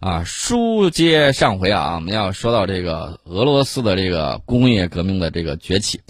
[0.00, 6.00] 啊，书接上回啊，我们要说到这个俄罗斯的这个工业革命的这个崛起。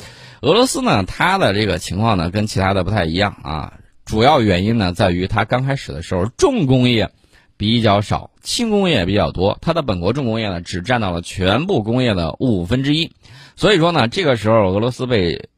[0.42, 3.72] 俄罗斯呢，它的这个情况呢，跟其他的不太一样啊。
[4.04, 7.10] 主要原因呢，在于它刚开始的时候，重工业
[7.56, 9.56] 比较少，轻工业比较多。
[9.62, 13.12] 它的本国重工业呢，只占到了全部工业的五分之一。
[13.56, 15.48] 所以说呢，这个时候俄罗斯被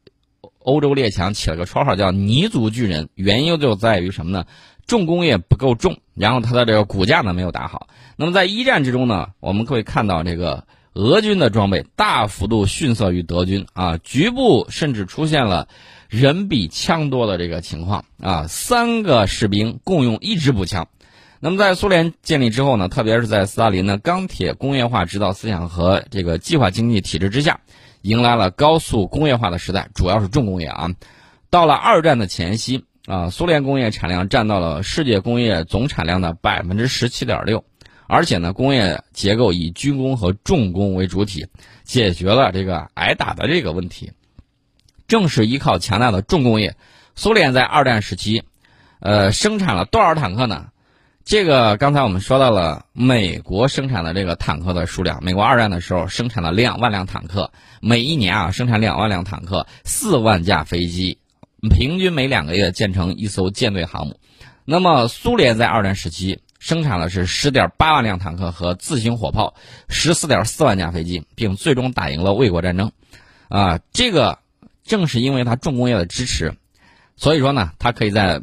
[0.59, 4.45] 欧洲列强起了个绰号叫“泥足巨人”，原因就在于什么呢？
[4.87, 7.87] 重工业不够重，然后它的这个骨架呢没有打好。
[8.17, 15.67] 那么在一战之中呢，我们可以看到这个俄军的装备大幅度逊色于德军啊，局部甚至出现了
[16.09, 20.87] 人比枪多的这个情况啊，三个士兵共用一支步枪。
[21.39, 27.61] 那么在苏联建立之后呢，特别是在斯大林的钢铁工业化指导思想和这个计划经济体制之下，
[28.01, 30.89] 迎来了高速工业化的时代，主要是重工业啊。
[31.49, 32.85] 到了二战的前夕。
[33.07, 37.63] 啊，苏联工业产量占到了世界工业总产量的百分之十七点六，
[38.07, 41.47] 而且呢，工业结构以军工和重工为主体，
[41.83, 44.11] 解决了这个挨打的这个问题。
[45.07, 46.75] 正是依靠强大的重工业，
[47.15, 48.43] 苏联在二战时期，
[48.99, 50.67] 呃，生产了多少坦克呢？
[51.23, 61.17] 这个刚才我们说到了美国生产的这个坦克的数量，美国二战的时候生产了两万辆坦克，每一年啊生产两万辆坦克，四万架飞机。
[61.69, 64.19] 平均每两个月建成一艘舰队航母，
[64.65, 69.53] 那么苏联在二战时期生产的是十点八万辆坦克和自行火炮，
[69.87, 72.91] 十四点四万架飞机，并最终打赢了卫国战争。
[73.47, 74.39] 啊，这个
[74.83, 76.55] 正是因为它重工业的支持，
[77.15, 78.41] 所以说呢，它可以在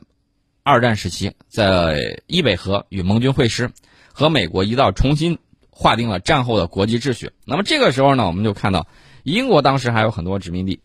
[0.62, 3.70] 二战时期在伊北河与盟军会师，
[4.12, 5.38] 和美国一道重新
[5.70, 7.32] 划定了战后的国际秩序。
[7.44, 8.86] 那么这个时候呢，我们就看到
[9.22, 10.80] 英国当时还有很多殖民地。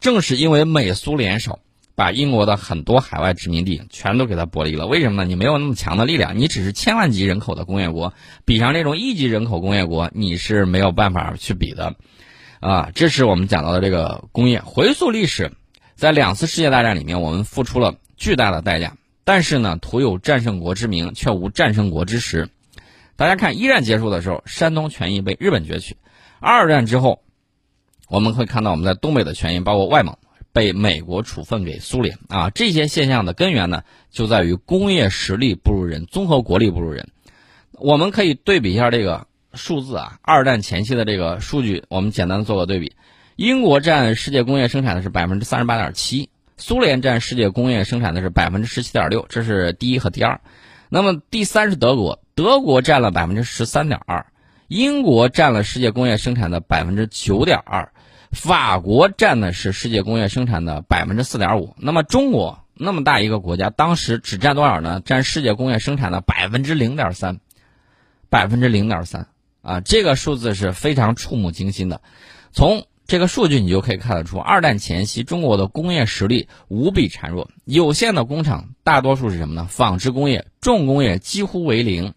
[0.00, 1.60] 正是因为美苏联手，
[1.94, 4.86] 把英国的很多海外殖民地全都给它剥离了。
[4.86, 5.28] 为什么呢？
[5.28, 8.12] 你没有那么强的力量，你只是千万级人口的工业国，
[8.44, 11.94] 比上这种亿级人口工业国，你是没有办法去比的。
[12.60, 14.60] 啊，这是我们讲到的这个工业。
[14.60, 15.52] 回溯历史，
[15.94, 22.48] 在两次世界大战里面，我们付出了巨大的代价，但是呢，徒有战胜国之名，却无战胜国之实。
[23.16, 25.94] 大家看，一战结束的时候，山东权益被日本攫取；
[26.40, 27.22] 二战之后。
[28.08, 30.16] 我们会看到，我们在东北的权益，包括外蒙，
[30.52, 32.50] 被美国处分给苏联啊。
[32.50, 37.08] 这些现象的根源呢，就在于工业实力不如人，综合国力不如人。
[37.72, 42.94] 我们可以对比一下这个数字啊，二战前期的这个数据，我们简单做个对比。
[43.34, 50.40] 英国占世界工业生产的是百分之三十八点七，苏联占世界工业生产的是百分之十七点六，这是第一和第二。
[50.88, 54.26] 那么第三是德国，德国占了百分之十三点二，
[54.68, 57.92] 英国占了世界工业生产的百分之九点二。
[58.32, 65.00] 法国占的是世界工业生产的百分之四点五，那么中国那么大一个国家，当时只占多少呢？
[65.04, 67.40] 占世界工业生产的百分之零点三，
[68.28, 69.28] 百分之零点三
[69.62, 69.80] 啊！
[69.80, 72.02] 这个数字是非常触目惊心的。
[72.52, 79.66] 从这个数据你就可以看得出，二战前夕中国的工业实力无比孱弱，有限的工厂大多数是什么呢？
[79.70, 82.14] 纺织工业、重工业几乎为零。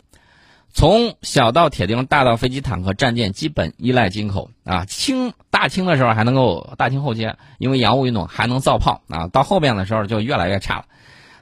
[0.72, 4.86] 从小到铁钉，大到飞机、坦克、战舰，基本依赖进口啊。
[4.86, 9.28] 清大清的时候还能够大清后期，因为洋务运动还能造炮啊。
[9.28, 10.86] 到后边的时候就越来越差了，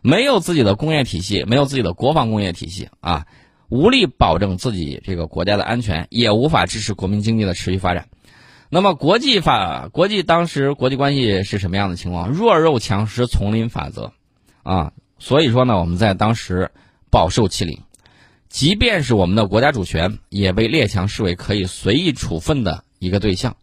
[0.02, 3.28] 没有自己的工业体系，没有自己的国防工业体系啊，
[3.70, 8.08] 无力保证自己这个国家的安全，也无法支持国民经济的持续发展。
[8.70, 12.30] 那么国际法、国际当时国际关系是什么样的情况？
[12.30, 14.14] 弱肉强食、丛林法则
[14.64, 14.94] 啊。
[15.20, 16.72] 所以说呢，我们在当时
[17.10, 17.82] 饱受欺凌。
[18.50, 23.58] 即便是我们的国家主权，也被列强视为可以随意处分的一个对象。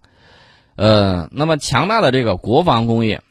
[0.77, 3.23] 呃，那么强大的这个国防工业，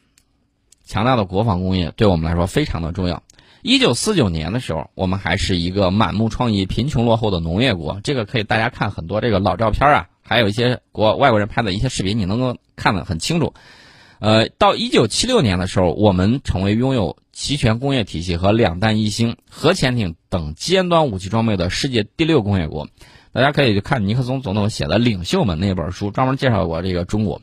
[0.84, 3.22] 强大的国防工业对我们来说非常的重要。
[3.62, 8.00] 一九四九年的时候，我们还是一个满目疮痍、贫穷落后的农业国。
[8.04, 13.54] 这个可以大家看很多这个老照片啊，还有一些国外国人拍的一些视频，你能够看得很清楚。
[14.24, 22.88] 呃，到一九七六年的时候，我们成为拥有齐全工业体系和两弹一星、核潜艇等尖端武器装备的世界第六工业国。
[23.34, 27.42] 大家可以去看尼克松总统写的《领袖们》那本书，专门介绍过这个中国。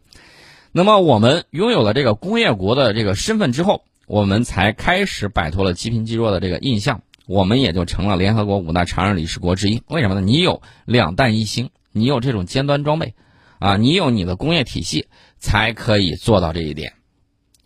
[0.72, 9.84] 那么，我们拥有了这个工业国的这个身份之后，我们才开始摆脱了积贫积弱的这个印象，我们也就成了联合国五大常任理事国之一。
[9.88, 10.22] 为什么呢？
[10.22, 13.14] 你有两弹一星，你有这种尖端装备。
[13.60, 15.06] 啊，你有你的工业体系，
[15.42, 16.94] 才可以做到这一点。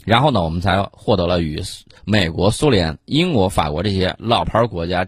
[0.04, 1.62] 然后呢，我们才获得了与
[2.06, 5.06] 美国、苏联、英国、法国这些老牌国家、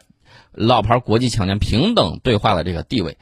[0.51, 3.17] 老牌国际强权平等对话的这个地位。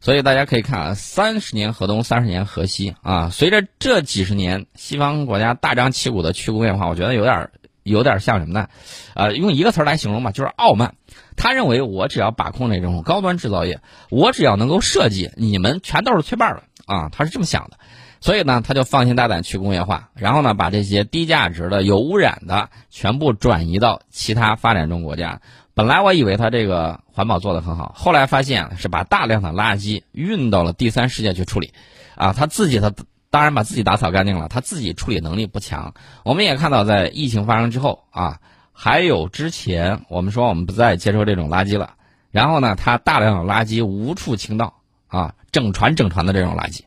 [0.00, 3.30] 所以大家可以看啊，三十年河东，三十年河西啊。
[3.30, 7.50] 随着这几十年西方国家大张旗鼓的去工业化，我觉得有点
[7.82, 8.68] 有点像什么呢？
[9.14, 10.94] 呃，用一个词儿来形容吧，就是傲慢。
[11.36, 17.08] 他认为我只要把控这种高端制造业，我只要能够设计，你们全都是缺半了啊！
[17.10, 17.78] 他是这么想的，
[18.20, 25.40] 所以呢，他就放心大胆去工业化，然后呢，把这些低价值的、有污染的全部转移到其他发展中国家。
[25.74, 31.72] 本来我以为他这个环保做得很好，后来发现是把大量的垃圾运到了第三世界去处理，
[32.16, 32.92] 啊，他自己他
[33.30, 35.94] 当然把自己打扫干净了，他自己处理能力不强。
[36.24, 38.38] 我们也看到，在疫情发生之后啊。
[38.80, 41.94] 还有之前我们说我们不再接收这种垃圾了，
[42.30, 44.72] 然后呢，他大量的垃圾无处倾倒
[45.08, 46.82] 啊，整船整船的这种垃圾，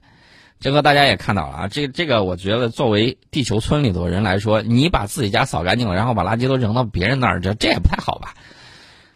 [0.62, 1.68] 这个大家也看到了啊。
[1.68, 8.36] 这这个我觉得作为地球村里头人来说，你把自己家扫干净了，然后把垃圾都扔到别人那儿，这这也不太好吧？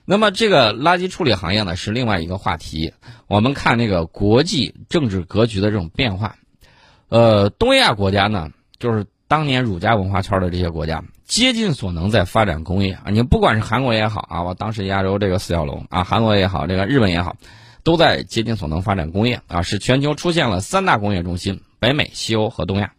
[0.04, 2.94] 那么这个垃圾处理行业呢是另外一个话题。
[3.28, 6.36] 我们看那个国际政治格局的这种变化，
[7.08, 11.04] 呃，东亚国家呢，就是当年儒家文化圈的这些国家。
[11.28, 13.06] 竭尽所能在发展工业啊！
[13.10, 17.36] 你不管是韩国也好啊，我当时亚洲这个四小龙啊，韩国也好，这个日本也好，
[17.86, 22.92] 都在竭尽所能发展工业啊，使全球出现了三大工业中心：北美、西欧和东亚。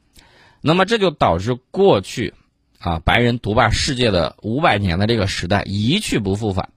[0.62, 2.32] 那么这就导致过去
[2.78, 6.70] 啊白人独霸世界的五百年的这个时代一去不复返。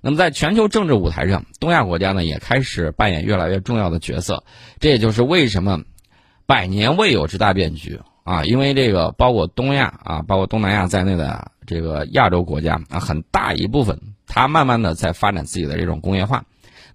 [0.00, 4.44] 那么在全球政治舞台上，东亚国家呢也开始扮演越来越重要的角色。
[4.78, 5.82] 这也就是为什么
[6.46, 8.00] 百年未有之大变局。
[8.22, 16.44] 啊，因为这个包括东亚啊，包括东南亚在内的这个亚洲国家啊，很大一部分，它慢慢的在发展自己的这种工业化。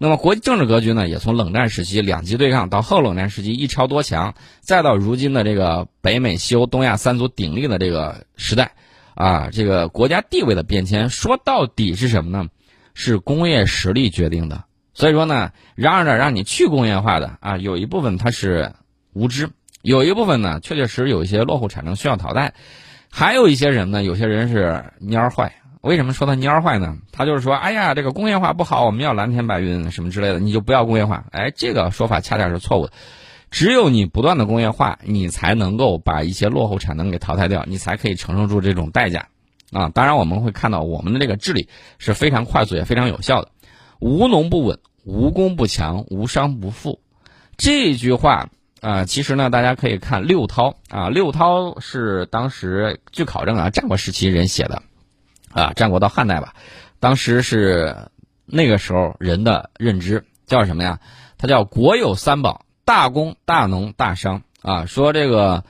[0.03, 8.73] 那么国际政治格局呢，也从冷战时期两极对抗到后冷战时期一超多强，再到如今的这个北美、西欧、东亚三足鼎立的这个时代，
[9.15, 12.50] 啊，这个国家地位的变迁，说到底是什么呢？
[12.94, 14.65] 是工业实力决定的。
[14.94, 18.73] 所以说呢，嚷着让你去工业化的啊，有一部分它是
[19.13, 19.51] 无知。
[19.83, 22.53] 有一部分呢，确确实实有一些落后产能需要淘汰，
[23.09, 25.53] 还有一些人呢，有些人是蔫坏。
[25.83, 26.95] 为什么说他蔫坏呢？
[27.12, 31.25] 他就是说，哎呀，这个工业化不好，我们要蓝天白云什么之类的，你就不要工业化。
[31.31, 32.94] 哎，这个说法恰恰是错误的。
[33.51, 39.27] 只有你不断的工业化，你才能够把一些落后产能给淘汰掉，你才可以承受住这种代价。
[39.74, 43.50] 啊，当然我们会看到我们的这个治理是非常快速也非常有效的。
[44.00, 47.01] 无农不稳，无工不强，无商不富。
[47.57, 48.50] 这句话。
[48.80, 54.83] 啊，其实呢，大家可以看六韬啊，六韬是当时据考证啊，战国时期人写的，
[55.53, 56.53] 啊，战国到汉代吧，
[57.00, 57.95] 当时是
[58.45, 61.00] 那个时候人的认知叫什么呀？
[61.38, 64.85] 它叫国有三宝：大工、大农、大商啊。
[64.85, 65.63] 说这个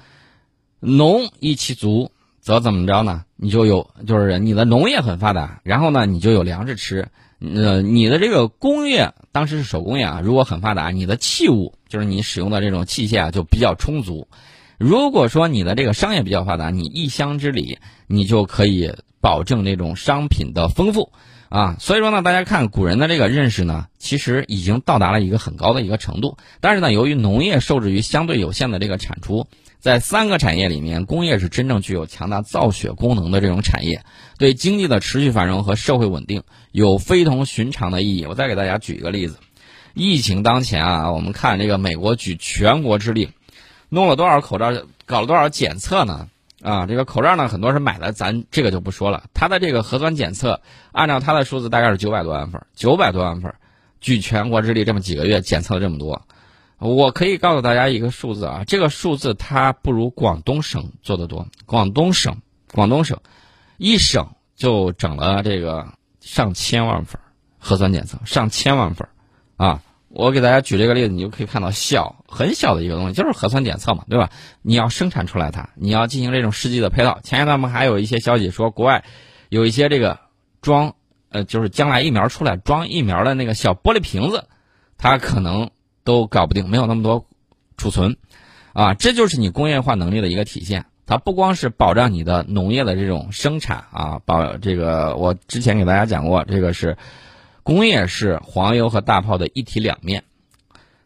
[0.80, 3.26] 农一其足，则怎么着呢？
[3.36, 7.10] 你就有，就是你的农业很发达，然后呢，你就有粮食吃。
[7.40, 14.30] 呃，你的这个工业当时是手工业啊，如果很发达，你的器物就是你使用的这种器械啊就比较充足。
[14.78, 21.12] 如果说你的这个商业比较发达，你一乡之里你就可以保证这种商品的丰富
[21.50, 21.78] 啊。
[21.80, 26.38] 所以说呢，大家看古人的这个认识呢，其实已经到达了一个很高的一个程度。
[26.62, 29.48] 但是呢，由于农业受制于相对有限的这个产出。
[29.80, 34.06] 在三个产业里面，工业是真正具有强大造血功能的这种产业，
[34.38, 38.26] 对经济的持续繁荣和社会稳定有非同寻常的意义。
[38.26, 39.40] 我再给大家举一个例子：
[39.94, 43.32] 疫情当前啊，我们看这个美国举全国之力，
[43.94, 44.72] 弄了多少口罩，
[45.06, 46.28] 搞了多少检测呢？
[46.64, 49.26] 啊，这个口罩呢，很多是买的，咱这个就不说了。
[49.36, 50.62] 它的这个核酸检测，
[50.92, 53.54] 按照它的数字，大概是九百多万份，九百多万份，
[54.02, 56.24] 举全国之力这么几个月检测了这么多。
[56.80, 61.46] 我可以告诉大家一个数字啊，这个数字它不如广东省做的多。
[61.68, 62.38] 广东省，
[62.72, 63.20] 广东省，
[63.78, 65.86] 一省就整了这个
[66.20, 67.22] 上千万份
[67.60, 69.08] 核酸检测，上千万份
[69.56, 69.84] 啊！
[70.14, 74.30] 我给大家举这个例子，你就可以看到小很小的一个东西，就是核酸检测嘛，对吧？
[74.62, 77.20] 你要生产出来它，你要进行这种试剂的配套。
[77.24, 79.04] 前一段我们还有一些消息说，国外
[79.50, 80.20] 有一些这个
[80.62, 80.96] 装
[81.30, 84.46] 呃，就是将来疫苗出来装疫苗的那个小玻璃瓶子，
[84.98, 85.70] 它可能。
[86.06, 87.26] 都搞不定，没有那么多
[87.78, 88.18] 储存，
[88.74, 90.86] 啊，这就是你工业化能力的一个体现。
[91.06, 96.98] 它不光是保障你的农业的这种生产啊，保这个我之前给大家讲过，这个是
[97.64, 100.24] 工业是黄油和大炮的一体两面。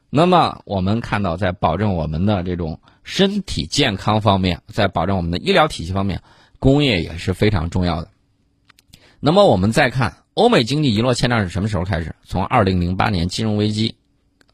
[0.10, 6.22] 那么我们看到，在保证我们的这种身体健康方面，在保证我们的医疗体系方面，
[6.60, 8.10] 工业也是非常重要的。
[9.20, 12.16] 那么我们再看欧美经济一落千丈是什么时候开始？
[12.24, 13.96] 从二零零八年金融危机。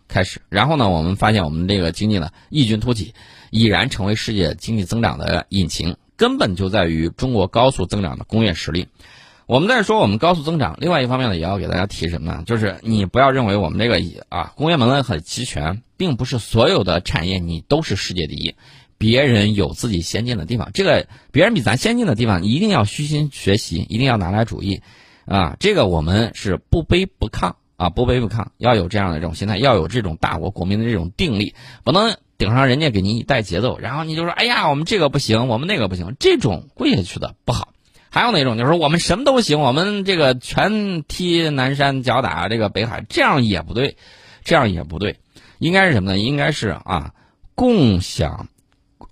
[0.06, 3.16] 开始，然后呢，我们发现我们这个经济呢异军突起，
[3.50, 8.90] 已然成为世界经济增长的引擎，根本就在于中国高速增长的工业实力。
[9.54, 12.42] 我们在说我们高速增长，另外一方面呢，也要给大家提什么呢？
[12.44, 18.56] 就是你不要认为我们这个啊工业门类很齐全，并不是所有的产业你都是世界第一。
[18.98, 24.82] 别人有自己先进的地方，这个别人比咱先进的地方，一定要虚心学习，一定要拿来主义，
[25.28, 37.73] 啊，这个我们是不卑不亢啊，不卑不亢，要有这样的这种心态，要有这种大国国民的这种定力，不能顶上人家给你带节奏，然后你就说，哎呀，我们这个不行，我们那个不行，这种跪下去的不好。
[38.14, 43.98] 还有那种就是说我们什么都行，我们这个全踢南山脚打这个北海，这样也不对，
[44.44, 45.20] 这样也不对，
[45.58, 46.20] 应该是什么呢？
[46.20, 47.12] 应该是啊，
[47.56, 48.50] 共享，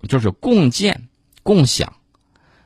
[0.07, 1.07] 就是共建、
[1.41, 1.93] 共享，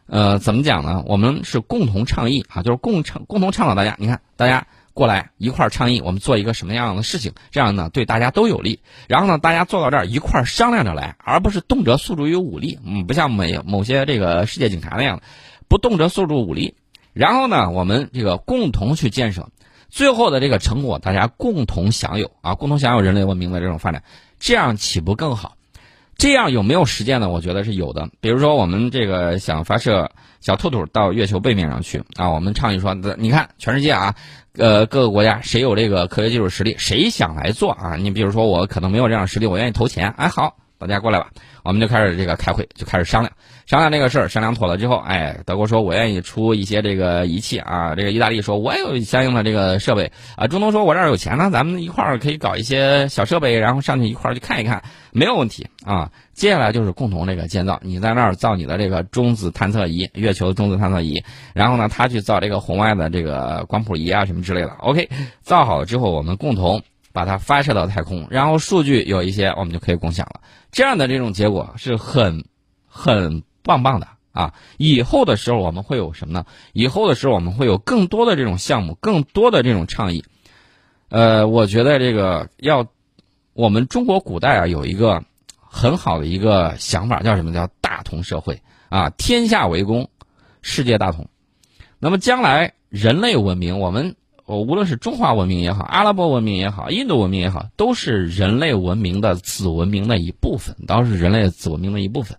[0.07, 1.05] 呃，怎么讲呢？
[1.07, 8.81] 我们是共同倡议啊，就是共倡、共同倡导大家，你看大家过来一块儿倡议，我们做一个什么样的事情，这样呢对大家都有利。
[9.07, 15.21] 然后呢，大家做到这儿一块儿商量着来，而不是动辄诉诸于武力，嗯，不像某某些这个世界警察那样。
[15.67, 16.75] 不动辄诉诸武力，
[17.13, 19.49] 然后呢，我们这个共同去建设，
[19.89, 24.03] 最后的这个成果大家共同享有啊，共同享有人类文明的这种发展，
[24.39, 25.55] 这样岂不更好？
[26.17, 27.27] 这样有没有实践呢？
[27.27, 28.09] 我觉得是有的。
[28.21, 34.15] 比如说，我们这个想发射小兔兔到月球背面上去啊，我们倡议说，你看全世界啊，
[34.57, 37.97] 呃，各个国家谁有这个科学技术实力，谁想来做啊？
[37.97, 40.55] 你比如说，我可能没有这样实力，我愿意投钱，哎，好，
[40.87, 41.27] 大家过来吧，
[41.63, 43.31] 我们就开始这个开会，就开始商量。
[43.65, 56.11] 商量这个事儿，商量妥了之后，哎，德国说我愿意出一些这个仪器啊，这个意大利说我也有相应的这个设备啊，中东说我这儿有钱呢，咱们一块儿可以搞一些小设备，然后上去一块儿去看一看，没有问题啊。
[56.33, 61.23] 接下来就是共同这个建造，你在那儿造你的这个中子探测仪，月球中子探测仪，
[61.53, 64.69] 然后呢，他去造这个红外的这个光谱仪啊什么之类的。
[64.79, 65.09] OK，
[65.41, 66.83] 造好了之后，我们共同
[67.15, 70.41] 把它发射到太空，然后数据有一些，我们就可以共享了。
[70.71, 72.45] 这样的这种结果是很
[72.85, 73.41] 很。
[73.67, 74.53] 棒棒的啊！
[74.77, 76.45] 以后的时候我们会有什么呢？
[76.71, 80.23] 以后的时候我们会有更多的这种项目，更多的这种倡议。
[81.09, 82.85] 呃，我觉得这个要
[83.53, 85.23] 我们中国古代啊有一个
[85.57, 89.09] 很好的一个想法，叫什么叫大同社会啊？
[89.17, 90.11] 天下为公，
[90.61, 91.27] 世界大同。
[91.97, 94.15] 那么将来人类文明，我们
[94.45, 102.37] 无论是中华文明也好，阿拉伯文明也好，印度文明也好，都是人类文明的子文明的一部分，都是人类子文明的一部分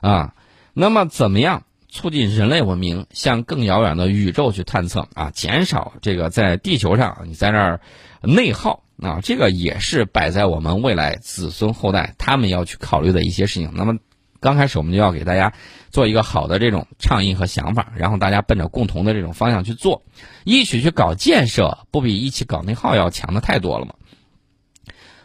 [0.00, 0.34] 啊。
[0.72, 5.30] 那么，怎么样促进人类文明向更遥远的宇宙去探测啊？
[5.30, 7.80] 减少这个在地球上你在那儿
[8.22, 9.18] 内耗啊？
[9.20, 13.72] 这个也是摆在我们未来子孙后代他们要去考虑的一些事情。
[13.74, 13.94] 那么，
[14.40, 15.52] 刚开始我们就要给大家
[15.90, 20.02] 做一个好的这种倡议和想法，然后大家奔着共同的这种方向去做，
[20.44, 23.94] 一起去搞建设，不比一起搞内耗要强的太多了吗？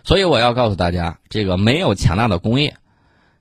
[0.03, 2.75] 所以我要告诉大家，这个没有强大的工业。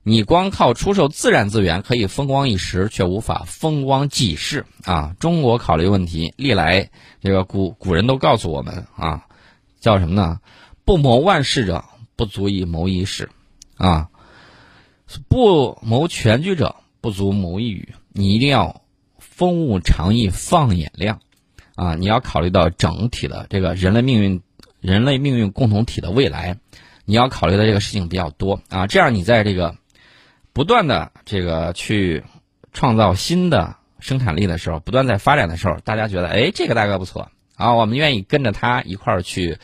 [0.05, 5.15] 你光靠出售自然资源可以风光一时，却无法风光几世啊！
[5.17, 6.89] 中国考虑问题历来，
[7.21, 9.27] 这个古古人都告诉我们啊，
[9.79, 10.41] 叫什么呢？
[10.83, 11.85] 不谋万世者，
[12.17, 13.29] 不足以谋一事，
[13.77, 14.09] 啊，
[15.19, 17.95] 不谋全局者，不足谋一语。
[18.11, 18.81] 你一定要
[19.19, 21.19] 风物长宜放眼量，
[21.75, 24.41] 啊，你要考虑到整体的这个人类命运、
[24.81, 26.57] 人类命运共同体的未来，
[27.05, 29.75] 你要考虑的这个事情比较多啊，这样你在这个。
[30.55, 32.23] 不断的这个去
[32.73, 39.57] 创造新的生产力的时候，不断在发展的时候，大家觉得哎，这个大哥不错啊，我们愿意跟着他一块儿去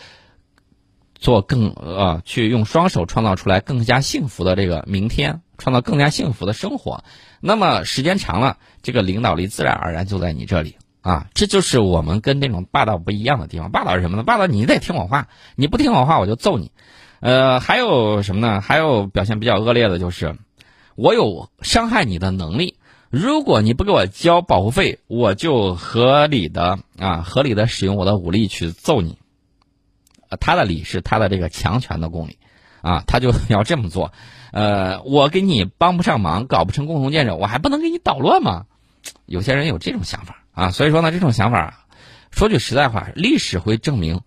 [1.20, 7.04] 做更呃，去用双手创造出来更加幸福的这个明天，创造更加幸福的生活。
[7.42, 11.28] 那么时间长了，这个领导力自然而然就在你这里啊。
[11.34, 13.70] 这就是我们跟这种霸道不一样的地方。
[13.70, 14.24] 霸道是什么呢？
[14.24, 16.72] 霸道你得听我话，你不听我话我就揍你。
[17.20, 18.62] 呃，还有什么呢？
[18.62, 20.38] 还有表现比较恶劣的就是。
[20.96, 22.76] 我有伤害你的能力，
[23.10, 29.18] 如果你不给我交保护费，我就合理的啊，合理的使用我的武力去揍你。
[30.40, 32.38] 他的理是他的这个强权的公理，
[32.82, 34.14] 啊，他就 要这么做。
[34.52, 38.66] 呃，我给你帮不上忙，搞不成共同建设，我还不能给你捣乱吗？
[39.26, 41.86] 有些人有这种想法啊，所以说呢，这种想法，
[42.32, 44.22] 说句实在话，历史会证明，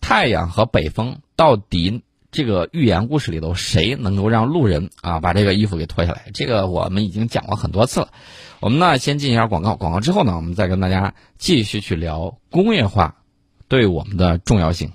[0.00, 2.02] 太阳和北风到底。
[2.36, 6.32] 这个寓言故事里头，谁能够让路人啊把这个衣服给脱下来？
[6.34, 8.08] 这个我们已经讲过很多次了。
[8.58, 13.18] 我们呢先进一下广告，广告之后呢，我们再跟大家继续去聊工业化
[13.74, 14.92] 对我们的重要性。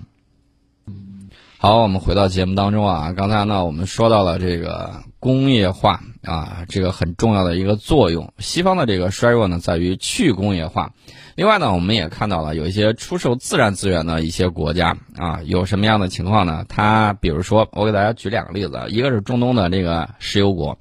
[1.58, 8.32] 好，我们回到节目当中啊，刚才呢我们说到了这个工业化啊，这个很重要的一个作用。
[8.38, 10.94] 西方的这个衰弱呢，在于去工业化。
[11.34, 16.64] 另外呢，我们也看到了有一些出售自然资源的一些国家啊，有什么样的情况呢？
[16.66, 20.78] 它比如说，我给大家举两个例子，一个是中东的这个石油国，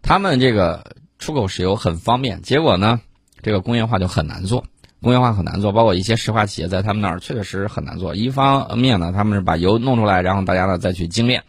[0.00, 3.00] 他们这个出口石油很方便，结果呢，
[3.42, 4.64] 这个工业化就很难做。
[5.02, 8.14] 工业化很难做，包括一些石化企业在他们那儿确确实很难做。
[8.14, 11.40] 一方面呢，他们是把油弄出来，然后大家呢再去精炼；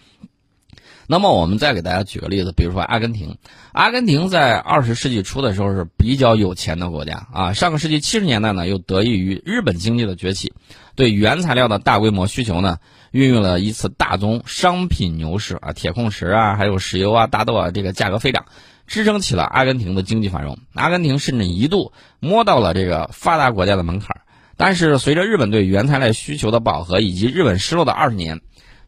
[1.08, 3.38] 那么我们再给大家举个例子，比如说阿根廷，
[3.72, 7.54] 阿根廷在二十世纪初的时候是比较有钱的国家啊。
[7.54, 10.54] 上个世纪七十年代呢，又得益于日本经济的崛起，
[10.96, 12.80] 对原材料的大规模需求呢，
[13.12, 18.46] 孕育了一次大宗商品牛市啊，铁矿石啊，还有石油啊、大豆啊，这个价格飞涨，
[18.88, 20.58] 支撑起了阿根廷的经济繁荣。
[20.74, 24.22] 阿根廷甚至一度摸到了这个发达国家的门槛，
[24.58, 28.42] 但是随着日本对原材料需求的饱和，以及日本失落的二十年。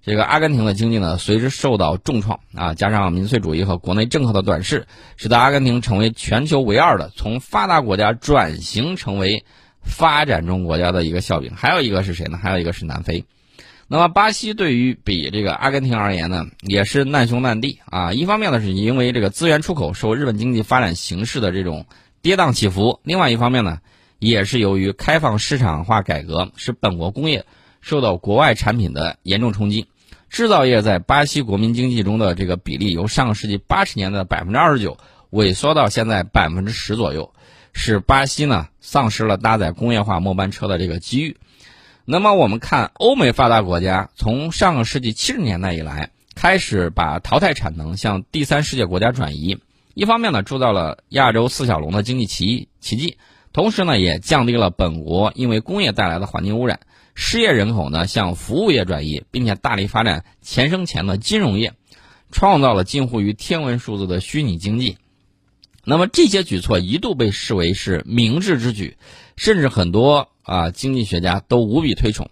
[0.03, 4.85] 这个阿根廷的经济呢，随之受到重创啊，加上民粹主义和国内政客的短视，
[5.17, 9.45] 使得阿根廷成为全球唯二的从发达国家转型成为
[9.81, 11.55] 发展中国家的一个笑柄。
[11.55, 12.37] 还有一个是谁呢？
[12.37, 13.25] 还有一个是南非。
[13.87, 18.13] 那么巴西对于比这个阿根廷而言呢，也是难兄难弟啊。
[18.13, 21.85] 一方面呢，是因为这个资源出口受日本经济发展形势的这种
[22.23, 23.79] 跌宕起伏；另外一方面呢，
[24.17, 27.45] 也是由于开放市场化改革，使本国工业
[27.79, 29.85] 受到国外产品的严重冲击。
[30.29, 34.97] 制造业在巴西国民经济中的这个比例由上个世纪八十年的百分之二十九
[35.31, 37.31] 萎缩到现在百分之十左右，
[37.71, 41.37] 使巴西呢丧失了搭载工业化末班车的这个机遇。
[42.07, 49.57] 那么我们看欧美发达国家从上个世纪七十年代以来开始把淘汰产能向第三世界国家转移，
[49.95, 53.17] 一方面呢铸造了亚洲四小龙的经济奇奇迹，
[53.53, 56.79] 同时呢也降低了本国因为工业带来的环境污染。
[57.15, 61.73] 失业人口呢向服务业转移，并且大力发展钱生钱的金融业，
[62.29, 64.97] 创造了近乎于天文数字的虚拟经济。
[65.83, 68.97] 那么这些举措一度被视为是明智之举，
[69.37, 72.29] 甚至很多啊经济学家都无比推崇。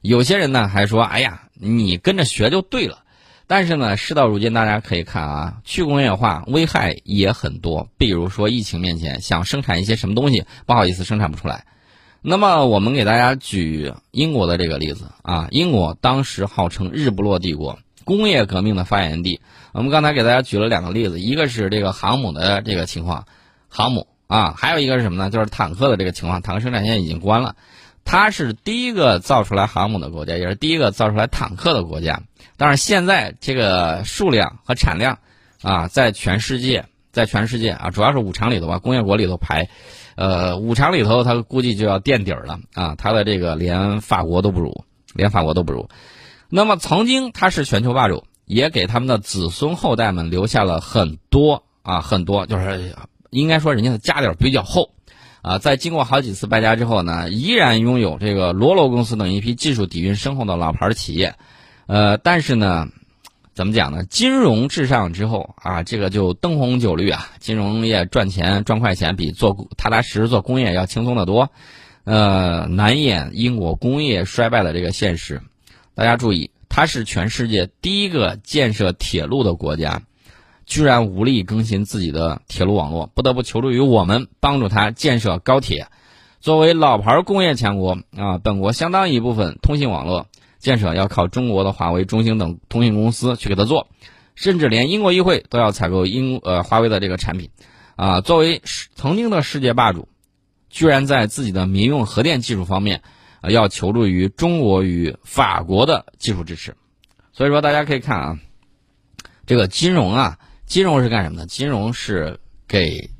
[0.00, 3.00] 有些人呢还说：“哎呀，你跟着学就对了。”
[3.48, 7.88] 但是呢，事到如今，大家可以看啊，去工业化危害也很多。
[7.96, 11.64] 比如说疫情面前，想生产一些什么东西，不好意思，生产不出来。
[12.22, 19.40] 那么我们给大家举英国的这个例子啊，英国当时号称日不落帝国，工业革命的发源地。
[19.70, 23.26] 我们刚才给大家举了两个例子，一个是这个航母的这个情况，
[23.68, 25.30] 航母啊，还有一个是什么呢？
[25.30, 27.56] 就是坦克的这个情况，坦克生产线已经关了。
[28.04, 32.22] 它是第一个造出来航母的国家，也是第一个造出来坦克的国家。
[32.56, 35.18] 但是现在这个数量和产量
[35.62, 39.68] 啊，在全世界，在全世界啊，主要是五常里头吧，工业国里头排。
[40.14, 42.94] 呃，五常里头，它估计就要垫底儿了啊！
[42.96, 45.90] 它的这个连法国都不如，连法国都不如。
[46.48, 52.96] 那么，曾经他是全球霸主，也给他们的子孙后代们留下了很多啊，很多，就是
[53.30, 54.90] 应该说人家的家底儿比较厚
[55.42, 55.58] 啊。
[55.58, 61.34] 在经过好几次败家之后呢，依然拥有这个罗罗公司等一批技术底蕴深厚的老牌企业。
[61.86, 62.88] 呃，但是呢。
[63.56, 64.04] 怎么讲呢？
[64.04, 71.50] 金融至上之后啊，这个就灯红酒绿啊，金融业赚钱赚快钱比做踏踏实实做工业要轻松的多，
[72.04, 75.40] 呃，难掩英国工业衰败的这个现实。
[75.94, 80.02] 大家注意，它是全世界第一个建设铁路的国家，
[80.66, 85.88] 居然无力更新自己的铁路网络，不得不求助于我们帮助它建设高铁。
[86.40, 90.26] 作为老牌工业强国啊，本国相当一部分通信网络。
[90.58, 93.88] 建设要靠中国的华为、中兴等通信公司去给他做，
[94.34, 97.50] 甚至连英国议会都要采购英呃华为的这个产品，
[97.94, 98.62] 啊，作为
[98.94, 100.08] 曾经的世界霸主，
[100.68, 103.02] 居然在自己的民用核电技术方面，
[103.42, 106.74] 啊，要求助于中国与法国的技术支持。
[107.32, 108.38] 所以说，大家可以看啊，
[109.46, 111.46] 这个金融啊，金融是干什么的？
[111.46, 113.10] 金融是给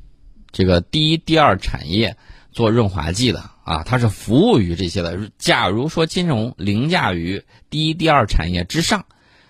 [0.51, 2.15] 这个第一、第二产业
[2.51, 3.49] 做润滑剂的。
[3.63, 5.29] 啊，它是服务于这些的。
[5.37, 9.05] 假如说金融凌驾于第一、第二产业之上，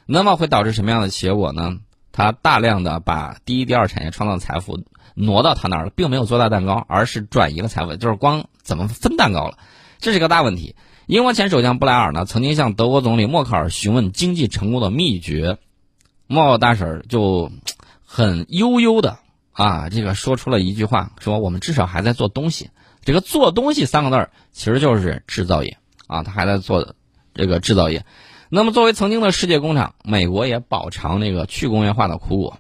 [0.08, 1.78] 那么会导致什么样的结果呢？
[2.12, 4.84] 它大量的把第一、第二产业创造财富
[5.14, 9.60] 挪到它那儿了，并没有做大蛋糕，而是转移了财富，就是光怎么分蛋糕了，
[10.00, 10.76] 这是个大问题。
[11.06, 15.60] 英国前首相布莱尔呢，曾经向德国总理默克尔询问经济成功的秘诀，
[16.26, 17.52] 默克尔大婶就
[18.10, 19.20] 很悠悠的
[19.52, 22.70] 啊，这个说出了一句话，说我们至少还在做东西。
[23.04, 26.96] 这个做东西三个字儿，其实就是制造业啊，他还在做
[27.34, 28.06] 这个制造业。
[28.50, 32.60] 那么，作为曾经的世界工厂，美国也饱尝那个去工业化的苦果。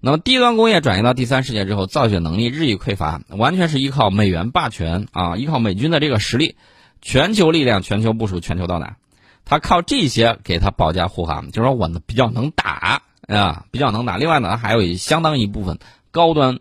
[0.00, 6.56] 那么，低端工业转移到第三世界之后，造血能力日益匮乏，完全是依靠美元霸权啊，依靠美军的这个实力，
[7.00, 8.98] 全球力量、全球部署、全球到达，
[9.46, 14.16] 他靠这些给他保驾护航，就是说我呢比较能打啊，比较能打。
[14.16, 15.78] 另外呢，还有一相当一部分
[16.10, 16.60] 高端、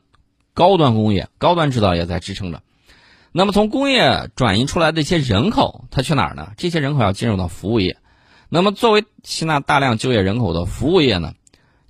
[0.53, 2.61] 高端工业、高端制造业在支撑着。
[3.31, 6.53] 那么从工业转移出来的一些人口，他去哪儿呢？
[6.57, 7.97] 这些人口要进入到服务业。
[8.47, 11.33] 那么作为吸纳大量就业人口的服务业呢，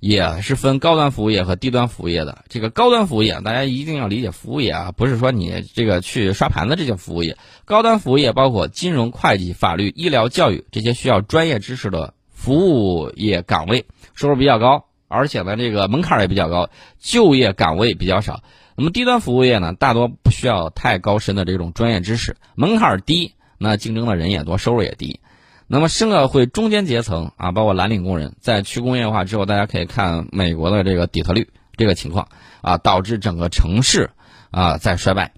[0.00, 2.44] 也是分高端服务业和低端服务业的。
[2.48, 7.38] 这个高端服务业，大家一定要理解服务业啊，不是说你这个去刷盘子这些服务业。
[7.64, 12.14] 高端服务业包括金融、会计、法律、医疗、教育这些需要专业知识的
[12.46, 18.44] 服务业岗位，收入比较高，而且呢，这个门槛也比较高，就业岗位比较少。
[18.76, 25.18] 那么低端服务业呢，大多不需要太高深的这种专业知识，门槛低，那竞争的人也多，收入也低。
[25.66, 32.28] 那么社会中间阶层啊，包括蓝领工人，在去工业化之后，大家可以看美国的这个底特律这个情况
[32.60, 34.10] 啊，导致整个城市
[34.52, 35.32] 啊在衰败。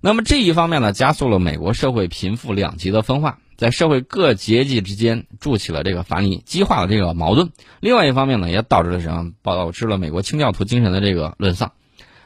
[0.00, 7.50] 那么这一方面呢，加速了美国社会贫富两极的分化，在社会各阶级之间筑起了这个藩篱，激化了这个矛盾。
[7.80, 9.32] 另外一方面呢，也导致了什么？
[9.42, 11.72] 导致了美国清教徒精神的这个沦丧，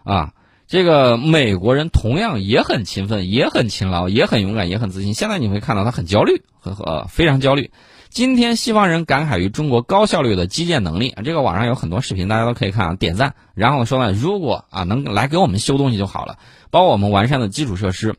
[0.04, 0.34] 啊，
[0.68, 5.12] 这个美国人同样也很勤奋，也很勤劳，也很勇敢，也很自信。
[5.12, 7.72] 现在你会看到他很焦虑，很呃非常焦虑。
[8.10, 13.34] 今天西方人感慨于中国高效率的基建能力，这个网上有很多视频，大家都可以看啊，点赞。
[13.54, 16.38] 然后说呢，如果啊能来给我们修东西就好了，
[16.70, 18.14] 包括我们完善的基础设施，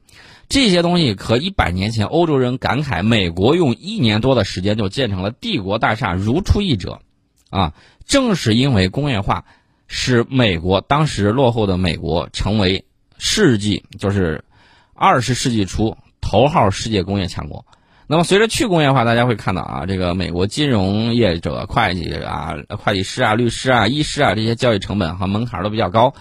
[0.48, 7.02] 这些东西和一百年前欧洲人感慨美国用一年多的时间就建成了帝国大厦如出一辙，
[7.50, 7.74] 啊，
[8.06, 9.46] 正是因为工业化，
[9.88, 12.86] 使美国当时落后的美国成为
[13.18, 14.44] 世纪就是
[14.94, 17.66] 二十世纪初头号世界工业强国。
[18.08, 26.14] 那么，随着去工业化，大家会看到啊，这个美国金融业者、会计啊、会计师啊、律师啊、医师啊这些交易成本和门槛都比较高。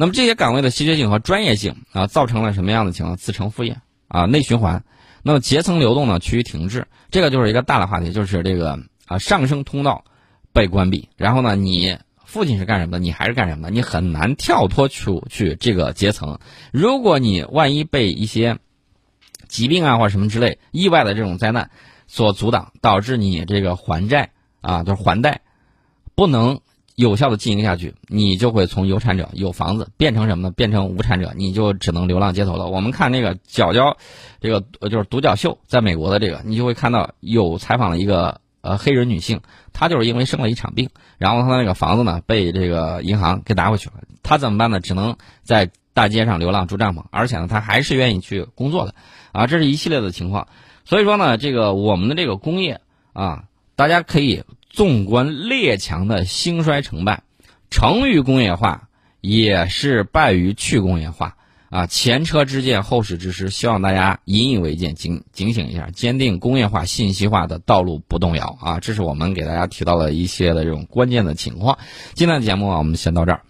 [0.00, 3.16] 那么这些岗位的稀缺性和专业性啊，造成了什么样的情况？
[3.16, 4.84] 自成副业啊，内循环。
[5.24, 6.86] 那么阶层流动呢，趋于停滞。
[7.10, 10.04] 这个就是一个大的话题，就是这个啊上升通道
[10.52, 11.08] 被关闭。
[11.16, 12.98] 然后呢，你父亲是干什么的？
[13.00, 13.70] 你还是干什么的？
[13.70, 16.38] 你很难跳脱出去这个阶层。
[16.72, 18.58] 如果你万一被一些
[19.48, 21.72] 疾病啊，或者什么之类意外的这种灾难
[22.06, 24.30] 所阻挡，导致你这个还债
[24.60, 25.40] 啊，就是还贷
[26.14, 26.60] 不能
[26.98, 30.50] 有效的进行下去，你就会从有产者有房子变成什么呢？
[30.56, 32.66] 变成无产者，你就只能流浪街头了。
[32.66, 33.96] 我们看那个角角，
[34.40, 44.80] 这个就是独角秀，在美国的这个，你就会看到有采访了一个呃黑人女性，她就是因为生了一场病，然后她那个房子呢被这个银行给拿回去了，她怎么办呢？
[44.80, 48.94] 只能在大街上流浪住帐篷，而且呢，她还是愿意去工作的。
[49.30, 50.48] 啊，这是一系列的情况，
[50.84, 52.80] 所以说呢，这个我们的这个工业
[53.12, 53.44] 啊，
[53.76, 54.42] 大家可以
[54.78, 57.24] 纵观列强的兴衰成败，
[57.68, 58.88] 成于工业化，
[59.20, 61.34] 也是败于去工业化
[61.68, 61.88] 啊。
[61.88, 68.78] 前车之鉴，后事之师，希望大家引以为鉴，警警醒一下，坚定工业化、信息化的道路不动摇啊。
[68.78, 71.76] 这是我们给大家提到的一些的这种关键的情况。
[72.14, 73.42] 今天的节目啊，我们先到这儿。